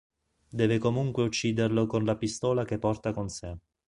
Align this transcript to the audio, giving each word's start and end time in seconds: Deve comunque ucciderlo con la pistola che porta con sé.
Deve 0.49 0.79
comunque 0.79 1.21
ucciderlo 1.23 1.85
con 1.85 2.05
la 2.05 2.17
pistola 2.17 2.65
che 2.65 2.79
porta 2.79 3.13
con 3.13 3.29
sé. 3.29 3.57